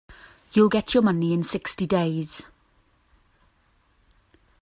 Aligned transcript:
You'll 0.53 0.67
get 0.69 0.95
your 0.95 1.03
money 1.03 1.31
in 1.31 1.43
sixty 1.43 1.85
days. 1.85 2.43